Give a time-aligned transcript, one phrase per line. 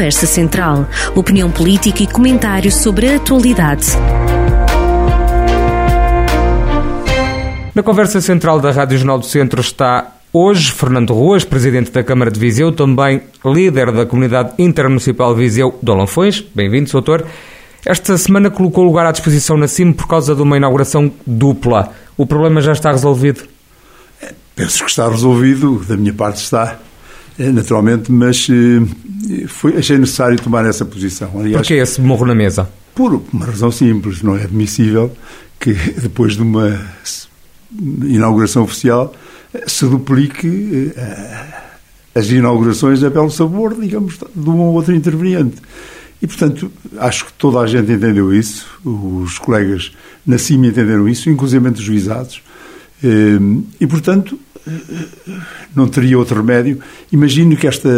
[0.00, 0.86] Conversa Central.
[1.14, 3.84] Opinião política e comentários sobre a atualidade.
[7.74, 12.30] Na conversa central da Rádio Jornal do Centro está hoje Fernando Ruas, presidente da Câmara
[12.30, 16.42] de Viseu, também líder da comunidade intermunicipal Viseu de Olafões.
[16.54, 17.26] Bem-vindo, doutor.
[17.84, 21.92] Esta semana colocou lugar à disposição na CIM por causa de uma inauguração dupla.
[22.16, 23.42] O problema já está resolvido?
[24.56, 26.78] Penso que está resolvido, da minha parte está,
[27.48, 31.30] naturalmente, mas eh, foi, achei necessário tomar essa posição.
[31.34, 32.68] Aliás, Porquê esse morro na mesa?
[32.94, 35.10] Por uma razão simples, não é admissível
[35.58, 36.80] que depois de uma
[38.04, 39.14] inauguração oficial
[39.66, 40.92] se duplique
[42.14, 45.56] as inaugurações a belo sabor, digamos, de um ou outro interveniente.
[46.22, 49.92] E, portanto, acho que toda a gente entendeu isso, os colegas
[50.26, 52.42] na CIMI entenderam isso, inclusive os juizados,
[53.80, 54.38] e, portanto,
[55.74, 56.78] não teria outro remédio.
[57.12, 57.88] Imagino que, esta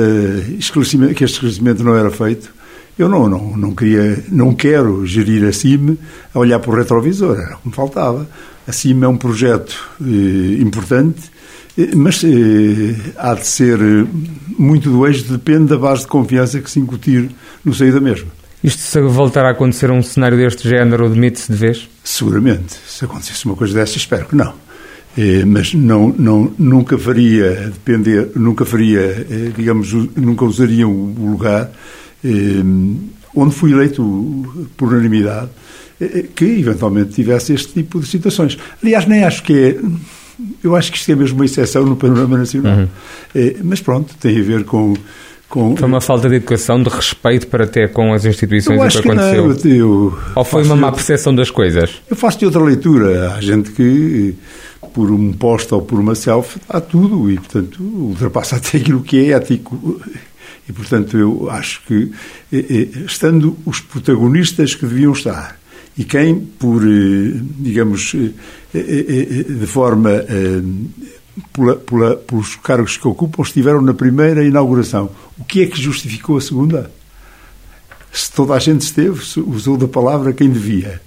[0.58, 2.52] esclarecimento, que este esclarecimento não era feito.
[2.98, 5.96] Eu não, não, não queria, não quero gerir a CIM
[6.34, 8.28] a olhar para o retrovisor, era o que me faltava.
[8.66, 11.30] A CIM é um projeto eh, importante,
[11.76, 14.06] eh, mas eh, há de ser eh,
[14.58, 17.30] muito do eixo, depende da base de confiança que se incutir
[17.64, 18.28] no seio da mesma.
[18.62, 21.88] Isto se voltar a acontecer um cenário deste género, demite-se de vez?
[22.04, 22.76] Seguramente.
[22.86, 24.54] Se acontecesse uma coisa dessa, espero que não.
[25.16, 31.70] Eh, mas não, não, nunca faria depender, nunca faria, eh, digamos, nunca usaria o lugar
[32.24, 32.30] eh,
[33.34, 35.50] onde fui eleito por unanimidade
[36.34, 38.58] que eventualmente tivesse este tipo de situações.
[38.82, 39.76] Aliás, nem acho que é.
[40.64, 42.76] Eu acho que isto é mesmo uma exceção no panorama nacional.
[42.76, 42.88] Uhum.
[43.62, 44.94] mas pronto, tem a ver com.
[45.48, 45.76] Com...
[45.76, 49.08] Foi uma falta de educação, de respeito para ter com as instituições eu acho que
[49.08, 49.54] aconteceu?
[49.54, 52.02] Que não, eu Ou foi uma má percepção das coisas?
[52.10, 53.34] Eu faço de outra leitura.
[53.34, 54.34] Há gente que
[54.92, 59.18] por um post ou por uma selfie, há tudo e, portanto, ultrapassa até aquilo que
[59.18, 60.00] é ético.
[60.68, 62.12] E, portanto, eu acho que,
[62.52, 65.58] eh, eh, estando os protagonistas que deviam estar
[65.98, 68.14] e quem, por, eh, digamos,
[68.72, 70.10] de forma.
[71.50, 75.10] Pela, pela, pelos cargos que ocupam, estiveram na primeira inauguração.
[75.38, 76.92] O que é que justificou a segunda?
[78.12, 81.00] Se toda a gente esteve, usou da palavra quem devia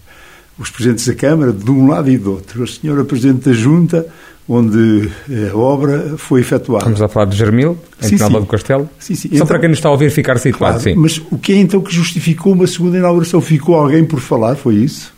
[0.58, 2.64] os presidentes da Câmara, de um lado e do outro.
[2.64, 4.08] A senhora Presidente da Junta,
[4.48, 6.84] onde eh, a obra foi efetuada.
[6.84, 8.90] Estamos a falar de Germil, em sim, Penalva do Castelo?
[9.00, 9.30] Sim, sim.
[9.30, 10.96] Só então, para quem nos está a ouvir ficar situado, claro, sim.
[10.96, 13.42] Mas o que é então que justificou uma segunda inauguração?
[13.42, 15.14] Ficou alguém por falar, foi isso?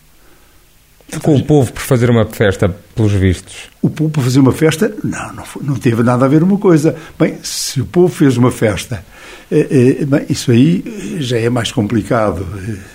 [1.10, 3.70] Ficou o povo por fazer uma festa, pelos vistos?
[3.82, 4.94] O povo por fazer uma festa?
[5.04, 6.96] Não, não, foi, não teve nada a ver uma coisa.
[7.18, 9.06] Bem, se o povo fez uma festa,
[9.50, 12.46] eh, eh, bem, isso aí já é mais complicado.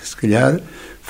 [0.03, 0.59] Se calhar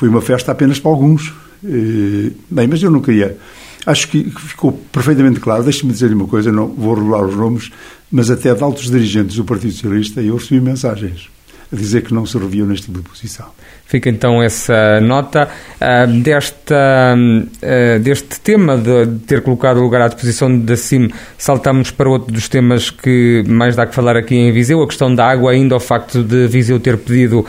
[0.04, 1.34] foi uma festa apenas para alguns.
[1.64, 3.38] Eh, bem, mas eu não queria.
[3.86, 5.64] Acho que ficou perfeitamente claro.
[5.64, 7.72] Deixe-me dizer-lhe uma coisa, não vou regular os nomes,
[8.12, 11.30] mas até de altos dirigentes do Partido Socialista eu recebi mensagens
[11.74, 13.48] a dizer que não se reviam neste tipo de posição.
[13.86, 20.08] Fica então essa nota uh, desta, uh, deste tema de ter colocado o lugar à
[20.08, 21.10] disposição da CIM.
[21.38, 25.14] Saltamos para outro dos temas que mais dá que falar aqui em Viseu, a questão
[25.14, 27.46] da água, ainda o facto de Viseu ter pedido uh,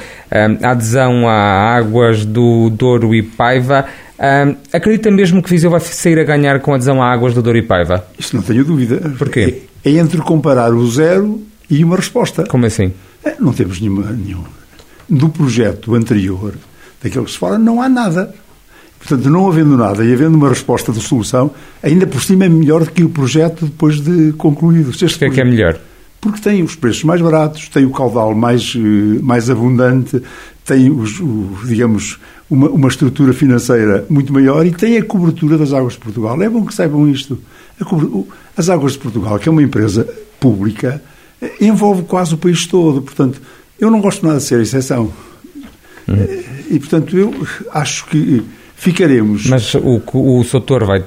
[0.66, 3.84] adesão a águas do Douro e Paiva.
[4.72, 7.58] acredita mesmo que Viseu vai sair a ganhar com a adesão a águas do Douro
[7.58, 8.06] e Paiva?
[8.18, 9.12] Isso não tenho dúvida.
[9.18, 9.62] Porquê?
[9.84, 12.44] É, é entre comparar o zero e uma resposta.
[12.44, 12.92] Como assim?
[13.24, 14.48] É, não temos nenhuma, nenhuma.
[15.08, 16.54] Do projeto anterior,
[17.02, 18.34] daquele que se fala, não há nada.
[18.98, 21.50] Portanto, não havendo nada e havendo uma resposta de solução,
[21.82, 24.90] ainda por cima é melhor do que o projeto depois de concluído.
[24.90, 25.78] O que é que é melhor?
[26.20, 30.22] Porque tem os preços mais baratos, tem o caudal mais, eh, mais abundante,
[30.64, 32.18] tem, os, o, digamos,
[32.48, 36.40] uma, uma estrutura financeira muito maior e tem a cobertura das Águas de Portugal.
[36.40, 37.38] É bom que saibam isto.
[38.56, 40.08] As Águas de Portugal, que é uma empresa
[40.40, 41.02] pública,
[41.60, 43.02] envolve quase o país todo.
[43.02, 43.40] Portanto,
[43.78, 45.12] eu não gosto nada de ser exceção.
[46.08, 46.14] Hum.
[46.70, 47.34] E, portanto, eu
[47.72, 48.42] acho que
[48.76, 49.46] ficaremos.
[49.46, 51.04] Mas o, o Soutor vai,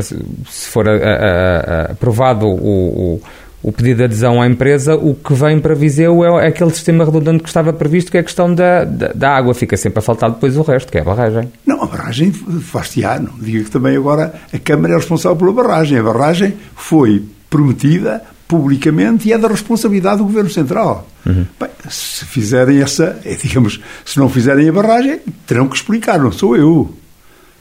[0.00, 3.22] se for a, a, a, aprovado o, o,
[3.62, 7.42] o, pedido de adesão à empresa, o que vem para Viseu é, aquele sistema redundante
[7.42, 9.54] que estava previsto, que é a questão da, da, da, água.
[9.54, 11.48] Fica sempre a faltar depois o resto, que é a barragem.
[11.66, 13.18] Não, a barragem faz-se-á.
[13.18, 15.98] Não diga que também agora a Câmara é responsável pela barragem.
[15.98, 21.08] A barragem foi prometida publicamente e é da responsabilidade do Governo Central.
[21.24, 21.46] Uhum.
[21.58, 26.30] Bem, se fizerem essa, é, digamos, se não fizerem a barragem, terão que explicar, não
[26.30, 26.94] sou eu.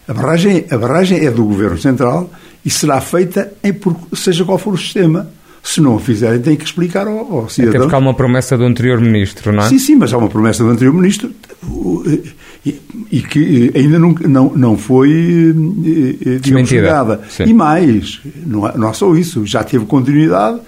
[0.05, 2.29] A barragem, a barragem é do Governo Central
[2.65, 3.73] e será feita em,
[4.13, 5.29] seja qual for o sistema.
[5.63, 7.69] Se não a fizerem, têm que explicar ao, ao cidadão.
[7.69, 9.69] Até porque há uma promessa do anterior ministro, não é?
[9.69, 11.31] Sim, sim, mas há uma promessa do anterior ministro.
[12.65, 15.53] e, e que ainda não, não, não foi
[16.41, 17.21] desmentida.
[17.45, 20.59] E mais, não é, não é só isso, já teve continuidade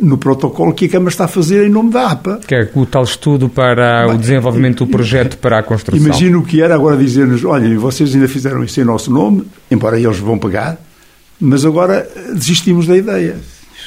[0.00, 2.40] no protocolo que a Câmara está a fazer em nome da APA.
[2.46, 6.06] Que é o tal estudo para Bem, o desenvolvimento do projeto para a construção.
[6.06, 9.98] Imagino o que era agora dizer-nos, olhem, vocês ainda fizeram isso em nosso nome, embora
[9.98, 10.78] eles vão pagar,
[11.40, 13.36] mas agora desistimos da ideia.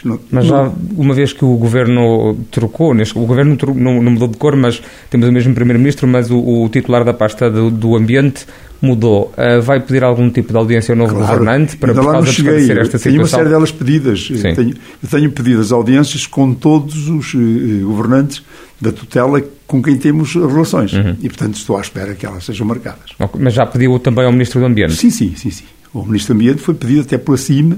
[0.04, 4.38] Não, mas já, uma vez que o governo trocou, o governo não, não mudou de
[4.38, 8.46] cor, mas temos o mesmo primeiro-ministro, mas o, o, titular da pasta do, do ambiente
[8.86, 9.34] mudou.
[9.38, 12.30] Uh, vai pedir algum tipo de audiência ao novo claro, governante para por causa de
[12.30, 13.12] esclarecer esta situação?
[13.12, 14.28] Tenho uma série delas pedidas.
[14.30, 14.74] Eu tenho,
[15.04, 17.40] eu tenho pedido as audiências com todos os uh,
[17.86, 18.44] governantes
[18.80, 20.94] da tutela com quem temos relações.
[20.94, 21.16] Uhum.
[21.22, 23.12] E, portanto, estou à espera que elas sejam marcadas.
[23.20, 24.94] Okay, mas já pediu também ao Ministro do Ambiente?
[24.94, 25.50] Sim, sim, sim.
[25.50, 25.64] sim.
[25.94, 27.78] O Ministro do Ambiente foi pedido até pela CIME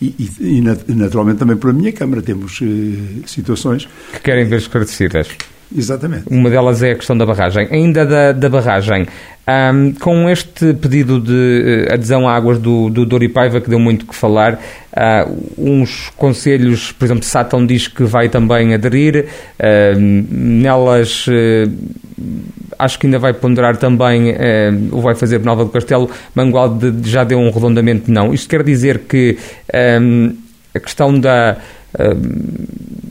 [0.00, 2.66] e, e, e, naturalmente também pela minha Câmara temos uh,
[3.26, 5.28] situações que querem ver esclarecidas.
[5.76, 6.24] Exatamente.
[6.30, 7.68] Uma delas é a questão da barragem.
[7.70, 9.06] Ainda da, da barragem,
[9.48, 13.68] um, com este pedido de uh, adesão a águas do, do Douro e Paiva, que
[13.68, 19.26] deu muito que falar, uh, uns conselhos, por exemplo, Sátão diz que vai também aderir,
[19.26, 21.26] uh, nelas
[22.78, 24.34] acho que ainda vai ponderar também,
[24.92, 28.32] ou vai fazer Nova do Castelo, Mangualde já deu um redondamento não.
[28.32, 29.36] Isto quer dizer que
[30.00, 30.36] um,
[30.74, 31.56] a questão da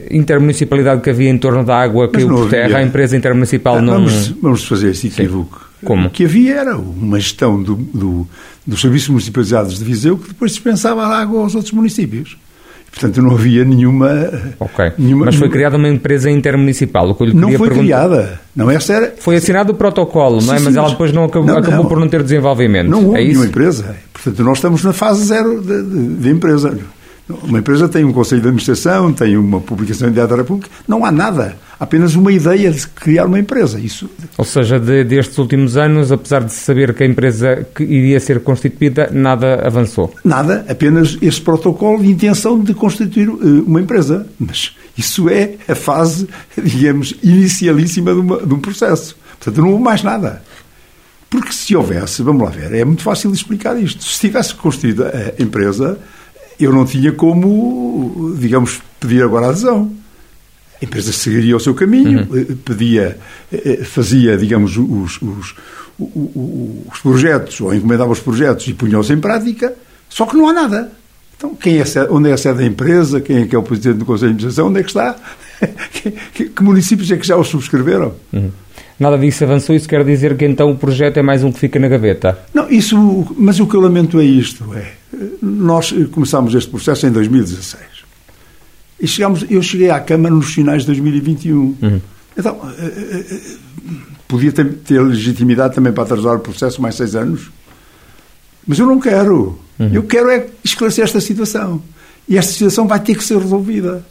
[0.10, 3.94] intermunicipalidade que havia em torno da água caiu por terra, a empresa intermunicipal não...
[3.94, 5.68] Vamos, vamos fazer esse equívoco.
[5.84, 6.08] Como?
[6.08, 8.28] O que havia era uma gestão do, do,
[8.66, 12.38] dos serviços municipalizados de Viseu que depois dispensava a água aos outros municípios.
[12.90, 14.10] Portanto, não havia nenhuma.
[14.60, 14.94] Ok.
[14.98, 17.08] Nenhuma, Mas foi criada uma empresa intermunicipal.
[17.10, 17.84] O que eu lhe não foi perguntar...
[17.84, 18.42] criada.
[18.56, 19.14] Não, essa era...
[19.20, 20.58] Foi assinado o protocolo, sim, não é?
[20.58, 21.86] Sim, mas ela depois não acabou, não, acabou não.
[21.86, 22.90] por não ter desenvolvimento.
[22.90, 23.96] Não houve é nenhuma empresa.
[24.12, 26.80] Portanto, nós estamos na fase zero de empresa.
[27.30, 31.12] Uma empresa tem um conselho de administração, tem uma publicação Diário da República, não há
[31.12, 31.58] nada.
[31.80, 33.80] Apenas uma ideia de criar uma empresa.
[33.80, 34.10] Isso...
[34.38, 38.40] Ou seja, de, destes últimos anos, apesar de saber que a empresa que iria ser
[38.40, 40.14] constituída, nada avançou?
[40.24, 44.26] Nada, apenas este protocolo de intenção de constituir uh, uma empresa.
[44.40, 46.28] Mas isso é a fase,
[46.58, 49.16] digamos, inicialíssima de, uma, de um processo.
[49.38, 50.42] Portanto, não houve mais nada.
[51.30, 54.04] Porque se houvesse, vamos lá ver, é muito fácil explicar isto.
[54.04, 56.00] Se tivesse constituído a empresa,
[56.60, 59.92] eu não tinha como, digamos, pedir agora adesão.
[60.82, 62.40] A empresa seguiria o seu caminho, uhum.
[62.40, 63.18] Eh, pedia,
[63.52, 65.56] eh, fazia, digamos, os, os,
[66.00, 69.74] os, os, projetos, ou encomendava os projetos e punha-os em prática,
[70.08, 70.92] só que não há nada.
[71.36, 73.22] Então, quem é, onde é a sede da empresa?
[73.22, 74.68] Quem é que é o presidente do Conselho de Administração?
[74.68, 75.16] Onde é que está?
[76.34, 78.14] que, que, municípios é que já o subscreveram?
[78.34, 78.52] Uhum.
[79.00, 81.78] Nada disso avançou, isso quer dizer que então o projeto é mais um que fica
[81.80, 82.40] na gaveta?
[82.52, 82.98] Não, isso,
[83.38, 84.94] mas o que eu lamento é isto, é,
[85.42, 87.98] nós começámos este processo em 2016
[89.00, 91.78] e chegámos, eu cheguei à Câmara nos finais de 2021.
[91.82, 92.02] Uhum.
[92.36, 93.40] Então, eh, eh, eh,
[94.28, 97.50] podia ter, ter, legitimidade também para atrasar o processo mais seis anos,
[98.66, 99.60] mas eu não quero.
[99.80, 99.90] Uhum.
[99.94, 101.82] Eu quero é esclarecer esta situação.
[102.28, 104.06] E esta situação vai ter que ser resolvida.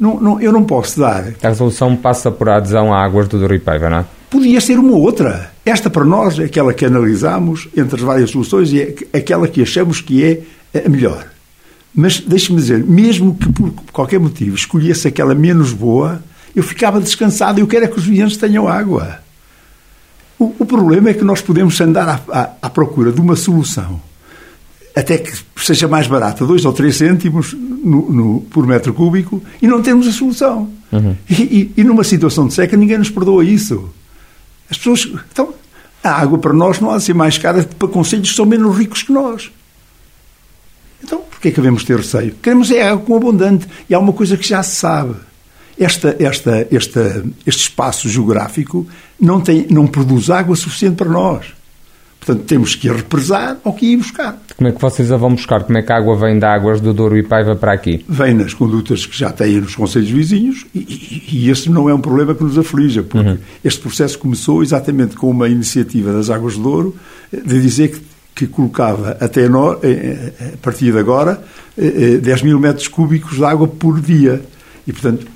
[0.00, 1.34] Não, não, eu não posso dar.
[1.42, 4.06] A resolução passa por adesão a águas do Paiva, não é?
[4.30, 5.52] Podia ser uma outra.
[5.62, 9.60] Esta, para nós, é aquela que analisamos entre as várias soluções e é aquela que
[9.60, 10.42] achamos que é
[10.86, 11.26] a melhor.
[11.94, 16.22] Mas deixe-me dizer, mesmo que por qualquer motivo escolhesse aquela menos boa,
[16.56, 17.60] eu ficava descansado.
[17.60, 19.18] Eu quero é que os vizinhos tenham água.
[20.38, 24.00] O, o problema é que nós podemos andar à, à, à procura de uma solução
[24.94, 29.66] até que seja mais barata, 2 ou 3 cêntimos no, no, por metro cúbico, e
[29.66, 30.70] não temos a solução.
[30.92, 31.16] Uhum.
[31.28, 33.88] E, e, e, numa situação de seca, ninguém nos perdoa isso.
[34.68, 35.08] As pessoas.
[35.30, 35.54] Então,
[36.02, 38.76] a água para nós não há de ser mais cara para conselhos que são menos
[38.76, 39.50] ricos que nós.
[41.02, 42.34] Então, porquê é que devemos ter receio?
[42.42, 43.66] Queremos é água com abundante.
[43.88, 45.14] E há uma coisa que já se sabe.
[45.78, 48.86] Esta, esta, esta, este espaço geográfico
[49.18, 51.46] não, tem, não produz água suficiente para nós.
[52.20, 54.38] Portanto, temos que ir represar ou que ir buscar.
[54.54, 55.64] Como é que vocês a vão buscar?
[55.64, 58.04] Como é que a água vem da águas do Douro e Paiva para aqui?
[58.06, 61.94] Vem nas condutas que já têm nos conselhos vizinhos e, e, e esse não é
[61.94, 63.38] um problema que nos aflige, porque uhum.
[63.64, 66.96] este processo começou exatamente com uma iniciativa das Águas do Douro
[67.32, 68.00] de dizer que,
[68.34, 71.42] que colocava até no, eh, eh, a partir de agora
[71.76, 74.42] 10 eh, mil metros cúbicos de água por dia.
[74.86, 75.26] E, portanto,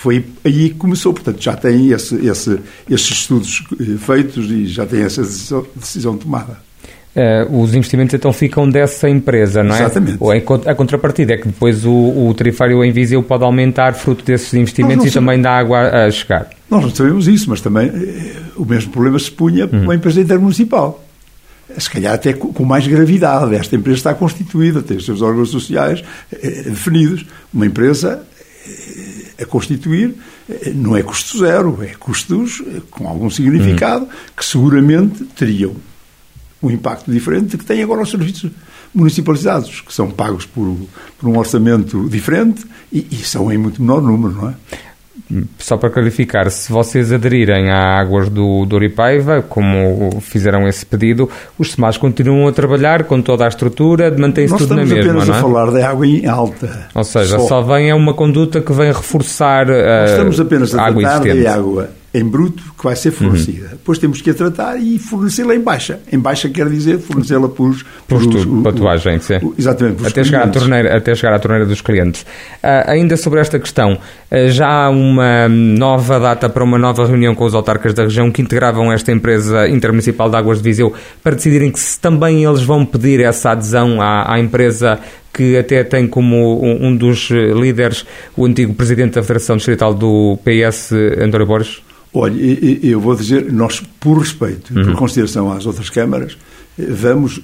[0.00, 1.12] foi aí que começou.
[1.12, 6.16] Portanto, já tem esse, esse, esses estudos eh, feitos e já tem essa decisão, decisão
[6.16, 6.56] tomada.
[7.14, 9.80] Uh, os investimentos então ficam dessa empresa, não é?
[9.80, 10.16] Exatamente.
[10.18, 14.54] Ou a contrapartida é que depois o, o tarifário em Viseu pode aumentar fruto desses
[14.54, 16.48] investimentos e também da água a chegar.
[16.70, 19.82] Nós não sabemos isso, mas também eh, o mesmo problema se punha uhum.
[19.82, 21.04] uma empresa intermunicipal.
[21.76, 23.54] Se calhar até com mais gravidade.
[23.54, 26.02] Esta empresa está constituída, tem os seus órgãos sociais
[26.64, 27.26] definidos.
[27.52, 28.24] Uma empresa
[29.40, 30.14] a constituir,
[30.74, 34.06] não é custo zero, é custos com algum significado
[34.36, 35.74] que seguramente teriam
[36.62, 38.50] um impacto diferente que tem agora os serviços
[38.94, 40.76] municipalizados, que são pagos por,
[41.18, 44.54] por um orçamento diferente e, e são em muito menor número, não é?
[45.58, 51.72] Só para clarificar, se vocês aderirem a águas do Doripaeva, como fizeram esse pedido, os
[51.72, 55.00] SEMAS continuam a trabalhar com toda a estrutura, mantém-se tudo na mesma, não é?
[55.00, 56.88] estamos apenas a falar de água em alta.
[56.94, 60.82] Ou seja, só, só vem é uma conduta que vem reforçar a Estamos apenas a
[60.82, 61.40] água tratar existente.
[61.40, 63.66] de água em bruto que vai ser fornecida.
[63.66, 63.70] Uhum.
[63.72, 66.00] Depois temos que a tratar e fornecê-la em baixa.
[66.12, 67.76] Em baixa quer dizer fornecê-la por,
[68.08, 69.38] por, patuagem, sim.
[69.56, 70.04] exatamente.
[70.04, 72.22] Até chegar, à torneira, até chegar à torneira dos clientes.
[72.22, 77.34] Uh, ainda sobre esta questão, uh, já há uma nova data para uma nova reunião
[77.34, 81.36] com os autarcas da região que integravam esta empresa intermunicipal de águas de Viseu para
[81.36, 84.98] decidirem que se também eles vão pedir essa adesão à, à empresa
[85.40, 88.04] que até tem como um dos líderes
[88.36, 91.80] o antigo presidente da Federação Distrital do PS, António Borges?
[92.12, 92.34] Olha,
[92.82, 96.36] eu vou dizer, nós, por respeito e por consideração às outras câmaras,
[96.76, 97.40] vamos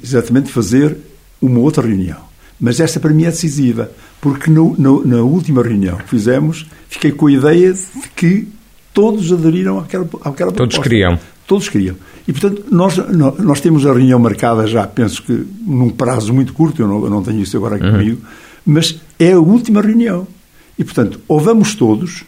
[0.00, 0.96] exatamente fazer
[1.42, 2.18] uma outra reunião.
[2.60, 3.90] Mas esta para mim é decisiva,
[4.20, 8.46] porque no, no, na última reunião que fizemos, fiquei com a ideia de que
[8.94, 10.56] todos aderiram àquela, àquela proposta.
[10.56, 11.18] Todos queriam.
[11.50, 11.96] Todos queriam.
[12.28, 12.96] E, portanto, nós,
[13.40, 17.10] nós temos a reunião marcada já, penso que num prazo muito curto, eu não, eu
[17.10, 17.90] não tenho isso agora aqui uhum.
[17.90, 18.22] comigo,
[18.64, 20.28] mas é a última reunião.
[20.78, 22.22] E, portanto, ou vamos todos,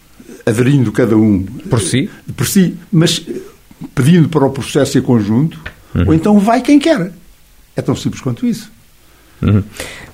[0.44, 3.24] aderindo cada um por si, por si mas
[3.94, 5.60] pedindo para o processo em conjunto,
[5.94, 6.08] uhum.
[6.08, 7.12] ou então vai quem quer.
[7.76, 8.72] É tão simples quanto isso.
[9.40, 9.62] Uhum.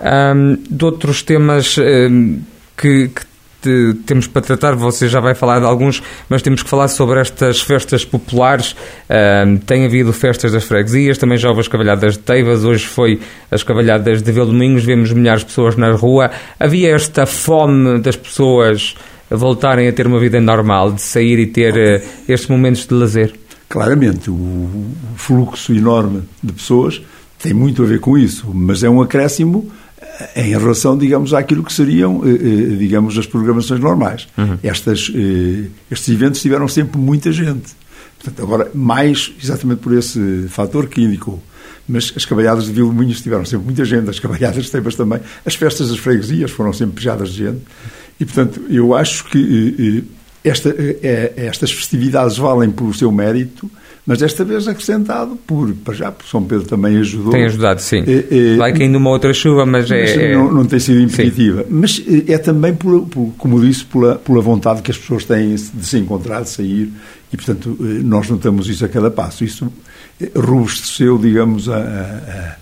[0.02, 2.40] Um, de outros temas um,
[2.76, 3.22] que, que
[3.60, 7.20] te, temos para tratar, você já vai falar de alguns, mas temos que falar sobre
[7.20, 8.74] estas festas populares.
[9.08, 13.20] Um, tem havido festas das freguesias, também já houve as cavalhadas de Teivas, hoje foi
[13.50, 16.30] as cavalhadas de Vildomingos, vemos milhares de pessoas na rua.
[16.58, 18.94] Havia esta fome das pessoas
[19.30, 23.34] voltarem a ter uma vida normal, de sair e ter uh, estes momentos de lazer?
[23.68, 24.68] Claramente, o
[25.16, 27.02] fluxo enorme de pessoas
[27.38, 29.70] tem muito a ver com isso, mas é um acréscimo
[30.34, 32.22] em relação, digamos, àquilo que seriam,
[32.78, 34.26] digamos, as programações normais.
[34.37, 34.58] Uhum.
[34.62, 35.12] Estas,
[35.90, 37.76] estes eventos tiveram sempre muita gente.
[38.18, 41.42] Portanto, agora, mais exatamente por esse fator que indicou.
[41.88, 45.54] Mas as cavalhadas de Vilmoinhos tiveram sempre muita gente, as cavalhadas de Tebas também, as
[45.54, 47.60] festas das freguesias foram sempre pejadas de gente.
[48.20, 50.04] E, portanto, eu acho que
[50.44, 50.75] esta,
[51.37, 53.70] estas festividades valem pelo seu mérito,
[54.08, 57.30] mas desta vez acrescentado por, para já, São Pedro também ajudou.
[57.30, 58.02] Tem ajudado, sim.
[58.06, 60.34] É, é, Vai caindo uma outra chuva, mas, mas é...
[60.34, 61.64] Não, não tem sido impeditiva.
[61.64, 61.68] Sim.
[61.68, 65.86] Mas é também, por, por, como disse, pela, pela vontade que as pessoas têm de
[65.86, 66.90] se encontrar, de sair,
[67.30, 69.44] e, portanto, nós notamos isso a cada passo.
[69.44, 69.70] Isso
[70.34, 72.56] robusteceu, digamos, a, a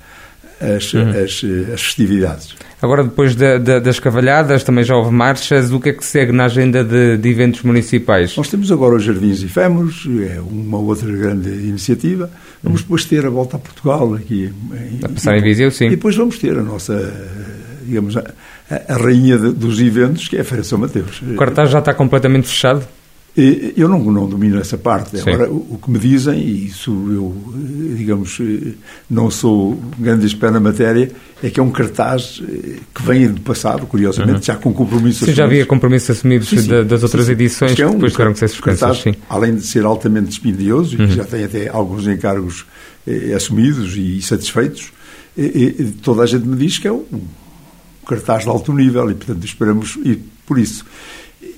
[0.60, 1.10] as, uhum.
[1.10, 1.44] as,
[1.74, 2.54] as, festividades.
[2.80, 5.70] Agora, depois da, da, das cavalhadas, também já houve marchas.
[5.70, 8.36] O que é que segue na agenda de, de, eventos municipais?
[8.36, 12.30] Nós temos agora os Jardins Efêmeros, é uma outra grande iniciativa.
[12.62, 12.84] Vamos uhum.
[12.84, 14.52] depois ter a volta a Portugal aqui.
[14.72, 15.86] Em, a passar em Viseu, sim.
[15.86, 17.12] E depois vamos ter a nossa,
[17.84, 18.24] digamos, a,
[18.88, 21.22] a rainha de, dos eventos, que é a Feira São Mateus.
[21.22, 22.86] O cartaz já está completamente fechado?
[23.76, 25.18] Eu não, não domino essa parte.
[25.18, 25.30] Sim.
[25.30, 27.36] Agora, o, que me dizem, e isso eu,
[27.94, 28.40] digamos,
[29.10, 31.10] não sou grande expert na matéria,
[31.42, 32.42] é que é um cartaz
[32.94, 34.42] que vem do passado, curiosamente, uhum.
[34.42, 35.34] já com compromissos assumidos.
[35.34, 36.84] Sim, já havia compromissos assumidos sim, sim.
[36.84, 39.04] das outras edições que, é um, depois tiveram que ser suspensos.
[39.28, 41.04] Além de ser altamente dispendioso, uhum.
[41.04, 42.64] e já tem até alguns encargos
[43.06, 44.92] eh, assumidos e satisfeitos,
[45.36, 47.20] eh, eh, toda a gente me diz que é um, um
[48.06, 50.86] cartaz de alto nível e, portanto, esperamos ir por isso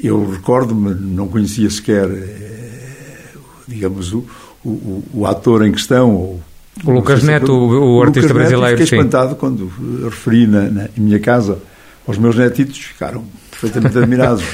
[0.02, 3.35] eu recordo-me, não conhecia sequer, eh,
[3.67, 4.25] digamos, o,
[4.64, 6.14] o, o ator em questão.
[6.14, 6.40] Ou,
[6.85, 8.76] o Lucas Neto, o, o artista Lucas brasileiro.
[8.76, 8.97] Neto, fiquei sim.
[8.97, 9.71] espantado quando
[10.05, 11.59] referi na, na, em minha casa
[12.07, 14.45] aos meus netitos, ficaram perfeitamente admirados.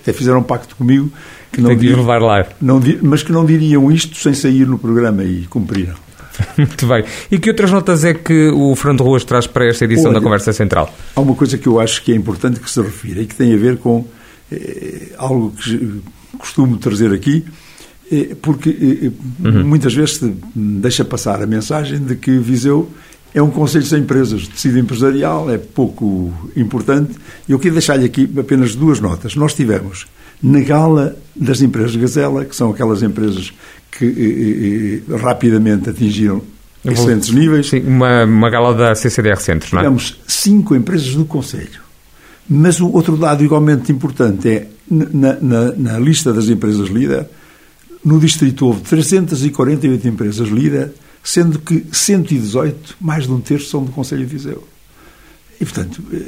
[0.00, 1.10] Até fizeram um pacto comigo
[1.50, 2.46] que não que levar lá.
[2.60, 5.94] Não, mas que não diriam isto sem sair no programa e cumpriram.
[6.56, 7.04] Muito bem.
[7.30, 10.20] E que outras notas é que o Fernando Ruas traz para esta edição Olha, da
[10.22, 10.92] Conversa Central?
[11.14, 13.52] Há uma coisa que eu acho que é importante que se refira e que tem
[13.52, 14.04] a ver com é
[15.16, 16.02] algo que
[16.38, 17.44] costumo trazer aqui,
[18.10, 19.64] é porque uhum.
[19.64, 22.90] muitas vezes se deixa passar a mensagem de que Viseu
[23.34, 27.12] é um conselho sem empresas, tecido empresarial, é pouco importante.
[27.48, 29.34] Eu queria deixar-lhe aqui apenas duas notas.
[29.34, 30.06] Nós tivemos
[30.42, 33.50] na gala das empresas Gazela, que são aquelas empresas
[33.90, 36.42] que eh, rapidamente atingiram
[36.84, 37.68] excelentes níveis.
[37.70, 39.84] Sim, uma, uma gala da CCDR Centro, não é?
[39.84, 41.80] Tivemos cinco empresas do Conselho
[42.48, 47.26] mas o outro dado igualmente importante é, na, na, na lista das empresas líder,
[48.04, 53.92] no distrito houve 348 empresas líder, sendo que 118, mais de um terço, são do
[53.92, 54.66] Conselho de Viseu.
[55.60, 56.20] E, portanto, eh,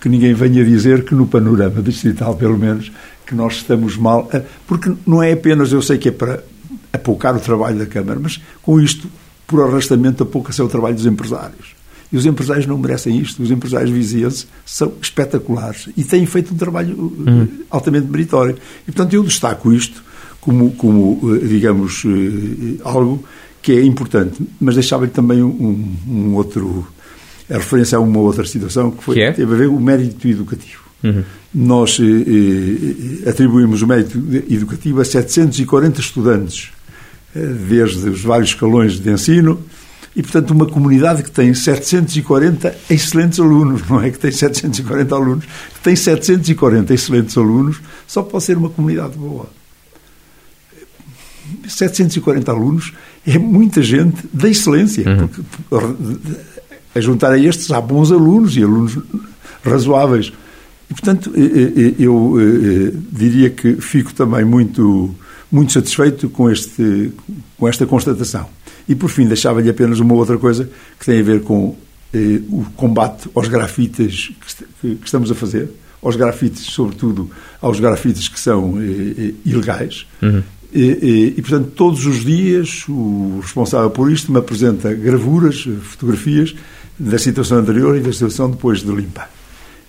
[0.00, 2.90] que ninguém venha dizer que no panorama distrital, pelo menos,
[3.24, 6.42] que nós estamos mal, eh, porque não é apenas, eu sei que é para
[6.92, 9.08] apoucar o trabalho da Câmara, mas com isto,
[9.46, 11.81] por arrastamento, apouca-se o trabalho dos empresários.
[12.12, 13.42] E os empresários não merecem isto.
[13.42, 17.48] Os empresários vizienses são espetaculares e têm feito um trabalho uhum.
[17.70, 18.56] altamente meritório.
[18.86, 20.04] E, portanto, eu destaco isto
[20.40, 22.02] como, como eh, digamos,
[22.84, 23.24] algo
[23.62, 24.46] que é importante.
[24.60, 26.86] Mas deixava-lhe também um, um, outro.
[27.48, 29.32] a referência a uma outra situação que, foi, que é?
[29.32, 30.82] teve a ver com o mérito educativo.
[31.02, 31.22] Uhum.
[31.54, 34.18] Nós eh, atribuímos o mérito
[34.50, 36.70] educativo a 740 estudantes,
[37.34, 39.58] desde os vários escalões de ensino,
[40.14, 45.44] e, portanto, uma comunidade que tem 740 excelentes alunos, não é que tem 740 alunos,
[45.44, 49.48] que tem 740 excelentes alunos, só pode ser uma comunidade boa.
[51.66, 52.92] 740 alunos
[53.26, 55.28] é muita gente da excelência, uhum.
[55.28, 55.92] porque
[56.94, 58.98] a juntar a estes há bons alunos e alunos
[59.64, 60.30] razoáveis.
[60.90, 61.32] E, portanto,
[61.98, 62.34] eu
[63.10, 65.14] diria que fico também muito,
[65.50, 67.12] muito satisfeito com, este,
[67.56, 68.46] com esta constatação.
[68.88, 71.76] E, por fim, deixava-lhe apenas uma outra coisa que tem a ver com
[72.12, 74.32] eh, o combate aos grafites
[74.80, 75.70] que, que, estamos a fazer,
[76.02, 80.06] aos grafites, sobretudo aos grafites que são eh, eh ilegais.
[80.20, 80.42] Uhum.
[80.72, 86.54] E, e, e, portanto, todos os dias o responsável por isto me apresenta gravuras, fotografias
[86.98, 89.30] da situação anterior e da situação depois de limpar.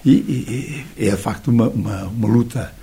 [0.05, 2.73] E, e é, de facto, uma, uma, uma luta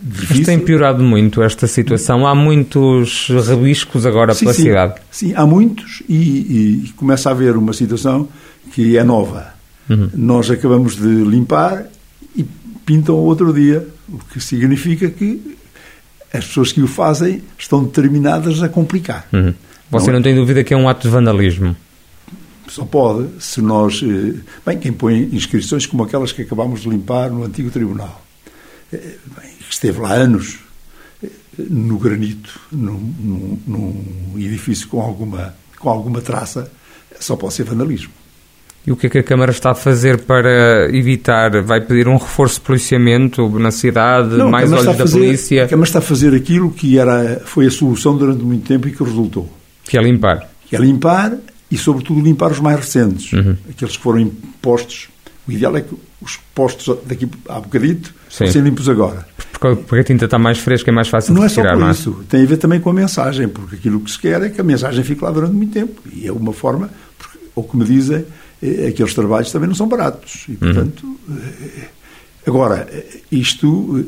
[0.00, 0.36] difícil.
[0.36, 2.26] Mas tem piorado muito esta situação.
[2.26, 4.94] Há muitos rabiscos agora sim, pela sim, cidade.
[5.10, 8.28] Sim, há muitos e, e, começa a haver uma situação
[8.72, 9.54] que é nova.
[9.88, 10.10] Uhum.
[10.14, 11.86] Nós acabamos de limpar
[12.36, 12.44] e
[12.86, 15.56] pintam outro dia, o que significa que
[16.32, 19.26] as pessoas que o fazem estão determinadas a complicar.
[19.32, 19.52] Uhum.
[19.90, 21.76] Você não, não tem dúvida que é um ato de vandalismo?
[22.68, 24.00] Só pode se nós.
[24.00, 28.24] Eh, bem, quem põe inscrições como aquelas que acabámos de limpar no antigo tribunal,
[28.92, 29.16] eh,
[29.72, 30.58] esteve lá anos,
[31.58, 36.70] no granito, num, num, num edifício com alguma, com alguma traça,
[37.18, 38.12] só pode ser vandalismo.
[38.86, 41.62] E o que é que a Câmara está a fazer para evitar?
[41.62, 45.64] Vai pedir um reforço de policiamento na cidade, Não, mais olhos da fazer, polícia?
[45.64, 48.92] A Câmara está a fazer aquilo que era, foi a solução durante muito tempo e
[48.92, 49.50] que resultou.
[49.84, 50.48] Que é limpar.
[50.66, 51.36] Que é limpar
[51.70, 53.32] e, sobretudo, limpar os mais recentes.
[53.34, 53.56] Uhum.
[53.68, 55.10] Aqueles que foram impostos.
[55.50, 59.26] O ideal é que os postos daqui a bocadito fossem limpos agora.
[59.52, 61.92] Porque, porque, a tinta está mais fresca e mais fácil não de retirar, não é
[61.92, 62.24] só por isso.
[62.28, 64.64] Tem a ver também com a mensagem, porque aquilo que se quer é que a
[64.64, 66.00] mensagem fique lá durante muito tempo.
[66.12, 68.24] E é uma forma, porque, ou que me dizem,
[68.62, 70.46] é, aqueles trabalhos também não são baratos.
[70.48, 70.58] E, uhum.
[70.58, 71.38] portanto, uhum.
[72.46, 72.88] agora,
[73.32, 74.06] isto,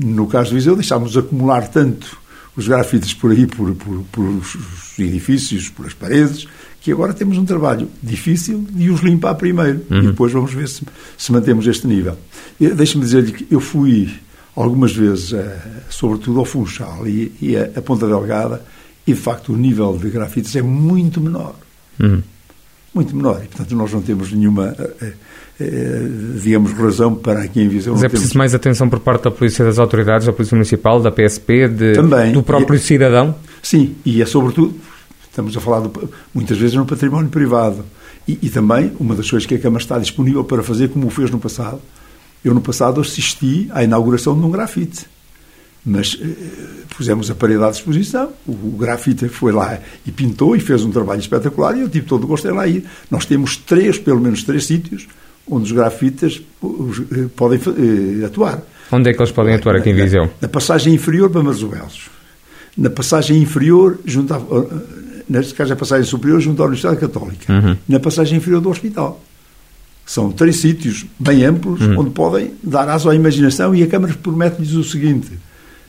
[0.00, 2.16] no caso do Viseu, deixámos acumular tanto
[2.58, 6.48] os grafites por aí, por, por, os edifícios, por as paredes,
[6.80, 9.98] que agora temos um trabalho difícil de os limpar primeiro uhum.
[9.98, 10.82] e depois vamos ver se,
[11.16, 12.18] se mantemos este nível.
[12.58, 14.12] Deixe-me dizer-lhe que eu fui
[14.56, 15.32] algumas vezes,
[15.88, 18.60] sobretudo ao Funchal e, e a, a, Ponta Delgada,
[19.06, 21.54] e de facto o nível de grafites é muito menor.
[22.00, 22.20] Uhum
[22.98, 23.42] muito menor.
[23.44, 25.12] E, portanto, nós não temos nenhuma, eh, eh,
[26.40, 27.92] digamos, razão para aqui em Viseu.
[27.92, 31.10] Mas é preciso mais atenção por parte da Polícia das Autoridades, da Polícia Municipal, da
[31.10, 32.32] PSP, de, Também.
[32.32, 33.34] do próprio e, cidadão?
[33.62, 34.74] Sim, e é sobretudo,
[35.28, 37.84] estamos a falar do, muitas vezes no património privado.
[38.26, 41.10] E, e, também, uma das coisas que a Câmara está disponível para fazer, como o
[41.10, 41.80] fez no passado,
[42.44, 45.06] eu no passado assisti à inauguração de um grafite
[45.84, 46.26] mas eh,
[46.94, 50.90] pusemos a parede à disposição, o, o grafite foi lá e pintou e fez um
[50.90, 52.84] trabalho espetacular e eu tive todo o gosto em lá ir.
[53.10, 55.08] Nós temos três, pelo menos três sítios
[55.50, 58.62] onde os grafitas eh, podem eh, atuar.
[58.90, 60.24] Onde é que eles podem atuar aqui em Viseu?
[60.24, 62.10] Na, na passagem inferior para Marzoelos.
[62.76, 64.40] Na passagem inferior, junto a,
[65.28, 67.52] neste caso a passagem superior, junto à Universidade Católica.
[67.52, 67.76] Uhum.
[67.88, 69.20] Na passagem inferior do hospital.
[70.06, 72.00] São três sítios bem amplos uhum.
[72.00, 75.32] onde podem dar aso à imaginação e a Câmara promete-lhes o seguinte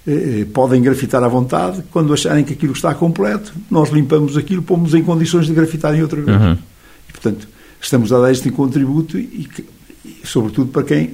[0.07, 4.61] eh, eh, podem grafitar à vontade, quando acharem que aquilo está completo, nós limpamos aquilo,
[4.61, 6.41] pomos em condições de grafitar em outra vez.
[6.41, 6.57] Uhum.
[7.07, 7.47] E, portanto,
[7.81, 9.49] estamos a dar este contributo e,
[10.05, 11.13] e, sobretudo para quem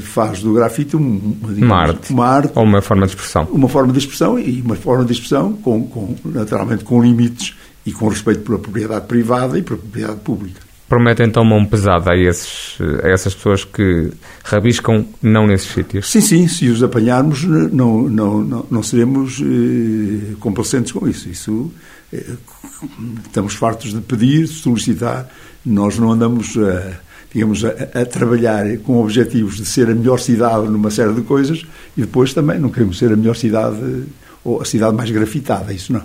[0.00, 3.48] faz do grafite um, digamos, uma, arte, uma arte ou uma forma de expressão.
[3.50, 7.92] Uma forma de expressão e uma forma de expressão com, com naturalmente com limites e
[7.92, 12.76] com respeito pela propriedade privada e pela propriedade pública promete então mão pesada a, esses,
[13.02, 14.10] a essas pessoas que
[14.44, 16.10] rabiscam não nesses sítios?
[16.10, 21.30] Sim, sim, se os apanharmos não, não, não, não seremos eh, complacentes com isso.
[21.30, 21.72] Isso
[22.12, 22.34] eh,
[23.24, 25.30] estamos fartos de pedir, solicitar,
[25.64, 26.92] nós não andamos a,
[27.32, 31.64] digamos, a, a, trabalhar com objetivos de ser a melhor cidade numa série de coisas
[31.96, 34.04] e depois também não queremos ser a melhor cidade
[34.44, 36.02] ou a cidade mais grafitada, isso não.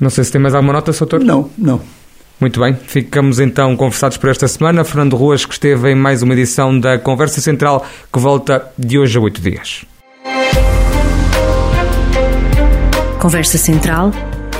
[0.00, 1.20] Não sei se tem mais alguma nota, Soutor?
[1.20, 1.80] Não, não.
[2.40, 4.82] Muito bem, ficamos então conversados por esta semana.
[4.82, 9.16] Fernando Ruas, que esteve em mais uma edição da Conversa Central, que volta de hoje
[9.16, 9.84] a oito dias.
[13.20, 14.10] Conversa Central,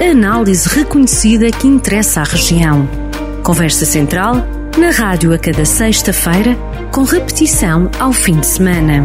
[0.00, 3.11] a análise reconhecida que interessa à região.
[3.42, 4.36] Conversa Central,
[4.78, 6.56] na rádio a cada sexta-feira,
[6.92, 9.02] com repetição ao fim de semana.